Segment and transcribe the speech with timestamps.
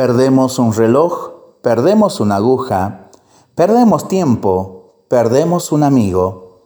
[0.00, 3.10] Perdemos un reloj, perdemos una aguja,
[3.54, 6.62] perdemos tiempo, perdemos un amigo.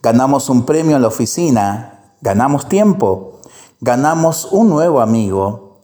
[0.00, 3.40] Ganamos un premio en la oficina, ganamos tiempo,
[3.80, 5.80] ganamos un nuevo amigo.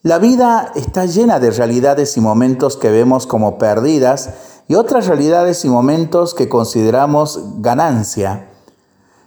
[0.00, 4.30] La vida está llena de realidades y momentos que vemos como perdidas
[4.68, 8.48] y otras realidades y momentos que consideramos ganancia.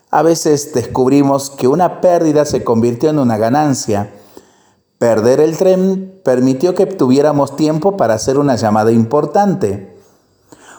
[0.09, 4.11] A veces descubrimos que una pérdida se convirtió en una ganancia.
[5.00, 9.95] Perder el tren permitió que tuviéramos tiempo para hacer una llamada importante.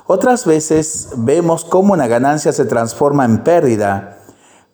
[0.06, 4.18] Otras veces vemos cómo una ganancia se transforma en pérdida.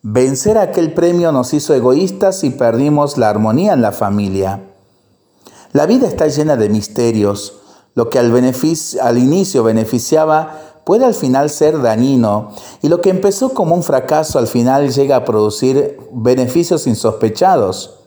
[0.01, 4.63] Vencer aquel premio nos hizo egoístas y perdimos la armonía en la familia.
[5.71, 7.61] La vida está llena de misterios.
[7.95, 12.51] Lo que al, al inicio beneficiaba puede al final ser dañino
[12.81, 18.06] y lo que empezó como un fracaso al final llega a producir beneficios insospechados.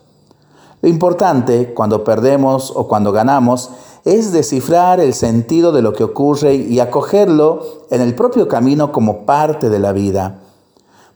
[0.83, 3.71] Lo importante cuando perdemos o cuando ganamos
[4.05, 7.61] es descifrar el sentido de lo que ocurre y acogerlo
[7.91, 10.41] en el propio camino como parte de la vida.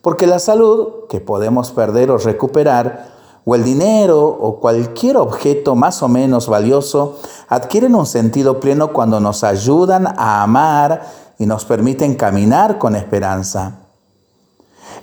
[0.02, 3.14] Porque la salud, que podemos perder o recuperar,
[3.46, 9.20] o el dinero o cualquier objeto más o menos valioso, adquieren un sentido pleno cuando
[9.20, 11.02] nos ayudan a amar
[11.38, 13.80] y nos permiten caminar con esperanza.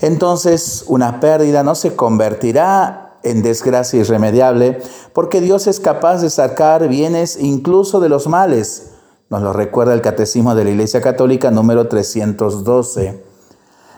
[0.01, 4.81] Entonces una pérdida no se convertirá en desgracia irremediable
[5.13, 8.91] porque Dios es capaz de sacar bienes incluso de los males.
[9.29, 13.23] Nos lo recuerda el Catecismo de la Iglesia Católica número 312.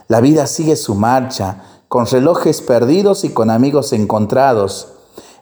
[0.08, 4.90] La vida sigue su marcha, con relojes perdidos y con amigos encontrados.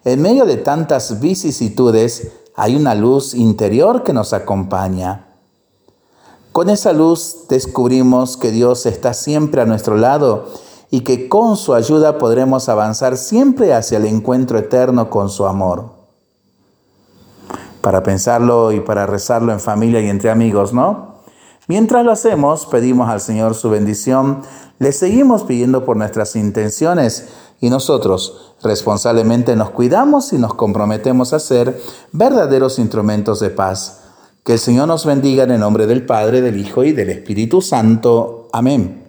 [0.04, 5.28] En medio de tantas vicisitudes hay una luz interior que nos acompaña.
[6.52, 10.48] Con esa luz descubrimos que Dios está siempre a nuestro lado
[10.92, 15.86] y que con su ayuda podremos avanzar siempre hacia el encuentro eterno con su amor.
[17.80, 21.16] Para pensarlo y para rezarlo en familia y entre amigos, ¿no?
[21.67, 24.42] Mientras lo hacemos, pedimos al Señor su bendición,
[24.78, 27.30] le seguimos pidiendo por nuestras intenciones
[27.62, 31.81] y nosotros responsablemente nos cuidamos y nos comprometemos a ser
[32.12, 34.01] verdaderos instrumentos de paz
[34.44, 37.62] que el Señor nos bendiga en el nombre del Padre, del Hijo y del Espíritu
[37.62, 38.50] Santo.
[38.51, 39.00] Amén.